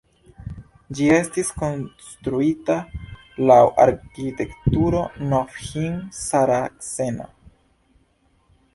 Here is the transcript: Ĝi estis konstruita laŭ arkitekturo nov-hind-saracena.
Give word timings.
Ĝi 0.99 1.09
estis 1.17 1.51
konstruita 1.63 2.79
laŭ 3.51 3.59
arkitekturo 3.85 5.05
nov-hind-saracena. 5.35 7.33